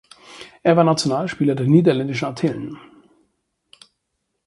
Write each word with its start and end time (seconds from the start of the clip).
Er 0.63 0.75
war 0.75 0.83
Nationalspieler 0.83 1.53
der 1.53 1.67
Niederländischen 1.67 2.25
Antillen. 2.25 2.79